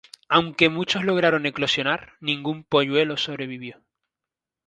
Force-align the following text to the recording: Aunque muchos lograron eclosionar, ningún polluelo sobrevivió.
Aunque 0.29 0.67
muchos 0.69 1.03
lograron 1.03 1.45
eclosionar, 1.45 2.13
ningún 2.21 2.63
polluelo 2.63 3.17
sobrevivió. 3.17 3.79